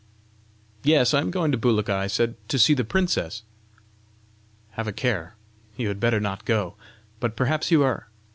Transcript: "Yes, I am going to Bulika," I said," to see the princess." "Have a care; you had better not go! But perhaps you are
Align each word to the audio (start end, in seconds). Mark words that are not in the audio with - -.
"Yes, 0.83 1.13
I 1.13 1.21
am 1.21 1.29
going 1.29 1.51
to 1.51 1.59
Bulika," 1.59 1.93
I 1.93 2.07
said," 2.07 2.33
to 2.49 2.57
see 2.57 2.73
the 2.73 2.83
princess." 2.83 3.43
"Have 4.71 4.87
a 4.87 4.91
care; 4.91 5.35
you 5.77 5.89
had 5.89 5.99
better 5.99 6.19
not 6.19 6.43
go! 6.43 6.73
But 7.19 7.35
perhaps 7.35 7.69
you 7.69 7.83
are 7.83 8.07